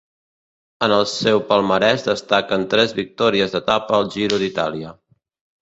En 0.85 0.93
el 0.95 1.03
seu 1.11 1.41
palmarès 1.51 2.07
destaquen 2.09 2.65
tres 2.73 2.97
victòries 3.03 3.55
d'etapa 3.57 3.97
al 3.99 4.11
Giro 4.17 4.45
d'Itàlia. 4.47 4.99